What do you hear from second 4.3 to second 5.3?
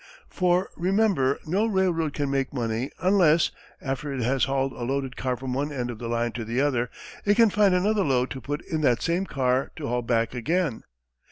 hauled a loaded